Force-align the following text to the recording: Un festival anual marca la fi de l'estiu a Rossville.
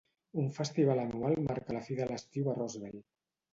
Un 0.43 0.47
festival 0.55 1.01
anual 1.01 1.37
marca 1.51 1.77
la 1.79 1.83
fi 1.91 1.99
de 2.01 2.09
l'estiu 2.15 2.53
a 2.53 2.59
Rossville. 2.61 3.07